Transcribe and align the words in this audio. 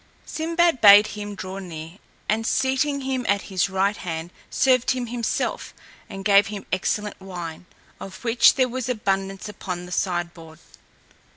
Sinbad 0.25 0.81
bade 0.81 1.05
him 1.13 1.35
draw 1.35 1.59
near, 1.59 1.99
and 2.27 2.47
seating 2.47 3.01
him 3.01 3.23
at 3.29 3.43
his 3.53 3.69
right 3.69 3.97
hand, 3.97 4.31
served 4.49 4.89
him 4.89 5.05
himself, 5.05 5.75
and 6.09 6.25
gave 6.25 6.47
him 6.47 6.65
excellent 6.73 7.21
wine, 7.21 7.67
of 7.99 8.23
which 8.23 8.55
there 8.55 8.67
was 8.67 8.89
abundance 8.89 9.47
upon 9.47 9.85
the 9.85 9.91
sideboard. 9.91 10.57